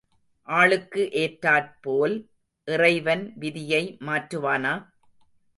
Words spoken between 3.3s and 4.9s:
விதியை மாற்றுவானா?